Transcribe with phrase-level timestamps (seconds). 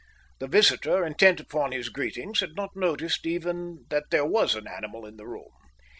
[0.39, 5.05] The visitor, intent upon his greetings, had not noticed even that there was an animal
[5.05, 5.51] in the room.